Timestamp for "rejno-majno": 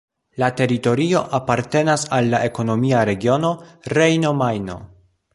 3.97-4.79